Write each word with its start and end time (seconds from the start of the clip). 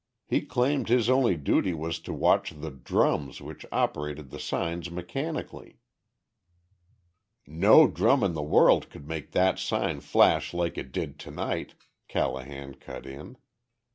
He 0.25 0.41
claimed 0.41 0.89
his 0.89 1.11
only 1.11 1.37
duty 1.37 1.75
was 1.75 1.99
to 1.99 2.11
watch 2.11 2.49
the 2.59 2.71
"drums" 2.71 3.39
which 3.39 3.67
operated 3.71 4.31
the 4.31 4.39
signs 4.39 4.89
mechanically. 4.89 5.77
"No 7.45 7.85
drum 7.87 8.23
in 8.23 8.33
the 8.33 8.41
world 8.41 8.89
could 8.89 9.07
make 9.07 9.31
that 9.33 9.59
sign 9.59 9.99
flash 9.99 10.55
like 10.55 10.75
it 10.75 10.91
did 10.91 11.19
to 11.19 11.29
night," 11.29 11.75
Callahan 12.07 12.73
cut 12.79 13.05
in. 13.05 13.37